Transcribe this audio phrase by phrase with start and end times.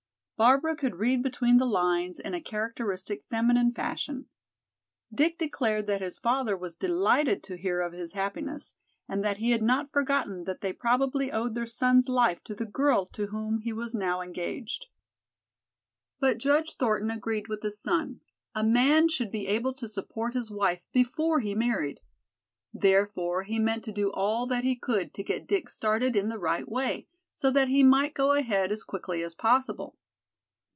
[0.37, 4.25] Barbara could read between the lines in a characteristic feminine fashion.
[5.13, 8.73] Dick declared that his father was delighted to hear of his happiness
[9.07, 12.65] and that he had not forgotten that they probably owed their son's life to the
[12.65, 14.87] girl to whom he was now engaged.
[16.19, 18.21] But Judge Thornton agreed with his son
[18.55, 21.99] a man should be able to support his wife before he married.
[22.73, 26.39] Therefore he meant to do all that he could to get Dick started in the
[26.39, 29.99] right way, so that he might go ahead as quickly as possible.